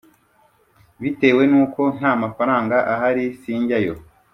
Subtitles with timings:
[1.01, 3.93] Bitewe n uko nta mafaranga ahari sinjyayo